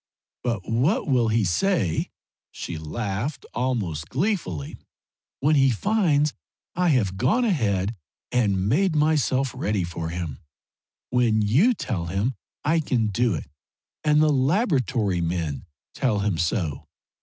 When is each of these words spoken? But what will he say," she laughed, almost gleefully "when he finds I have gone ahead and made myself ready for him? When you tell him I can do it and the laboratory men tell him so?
But 0.43 0.67
what 0.67 1.07
will 1.07 1.27
he 1.27 1.43
say," 1.43 2.09
she 2.51 2.79
laughed, 2.79 3.45
almost 3.53 4.09
gleefully 4.09 4.79
"when 5.41 5.53
he 5.53 5.69
finds 5.69 6.33
I 6.73 6.89
have 6.89 7.17
gone 7.17 7.45
ahead 7.45 7.95
and 8.31 8.67
made 8.67 8.95
myself 8.95 9.53
ready 9.53 9.83
for 9.83 10.09
him? 10.09 10.39
When 11.11 11.43
you 11.43 11.75
tell 11.75 12.07
him 12.07 12.33
I 12.63 12.79
can 12.79 13.09
do 13.09 13.35
it 13.35 13.45
and 14.03 14.19
the 14.23 14.33
laboratory 14.33 15.21
men 15.21 15.67
tell 15.93 16.21
him 16.21 16.39
so? 16.39 16.87